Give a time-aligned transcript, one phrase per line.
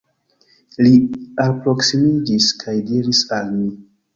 [0.85, 0.93] Li
[1.45, 3.71] alproksimiĝis kaj diris al mi.